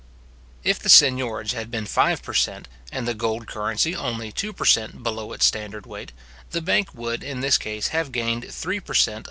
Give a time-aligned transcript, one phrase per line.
[0.63, 2.67] If the seignorage had been five per cent.
[2.91, 5.03] and the gold currency only two per cent.
[5.03, 6.11] below its standard weight,
[6.49, 9.19] the bank would, in this case, have gained three per cent.